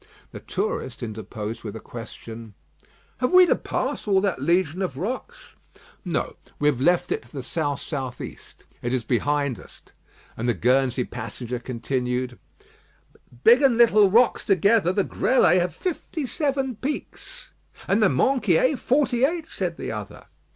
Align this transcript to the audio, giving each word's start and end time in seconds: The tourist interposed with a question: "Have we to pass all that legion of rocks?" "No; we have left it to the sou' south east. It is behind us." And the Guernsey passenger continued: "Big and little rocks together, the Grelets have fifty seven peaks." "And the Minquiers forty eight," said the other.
The 0.31 0.39
tourist 0.39 1.03
interposed 1.03 1.63
with 1.63 1.75
a 1.75 1.79
question: 1.79 2.55
"Have 3.19 3.31
we 3.31 3.45
to 3.45 3.55
pass 3.55 4.07
all 4.07 4.19
that 4.21 4.41
legion 4.41 4.81
of 4.81 4.97
rocks?" 4.97 5.53
"No; 6.03 6.37
we 6.57 6.67
have 6.69 6.81
left 6.81 7.11
it 7.11 7.21
to 7.21 7.31
the 7.31 7.43
sou' 7.43 7.75
south 7.77 8.19
east. 8.19 8.63
It 8.81 8.95
is 8.95 9.03
behind 9.03 9.59
us." 9.59 9.79
And 10.35 10.49
the 10.49 10.55
Guernsey 10.55 11.03
passenger 11.03 11.59
continued: 11.59 12.39
"Big 13.43 13.61
and 13.61 13.77
little 13.77 14.09
rocks 14.09 14.43
together, 14.43 14.91
the 14.91 15.03
Grelets 15.03 15.59
have 15.61 15.75
fifty 15.75 16.25
seven 16.25 16.77
peaks." 16.77 17.51
"And 17.87 18.01
the 18.01 18.09
Minquiers 18.09 18.79
forty 18.79 19.23
eight," 19.23 19.45
said 19.51 19.77
the 19.77 19.91
other. 19.91 20.25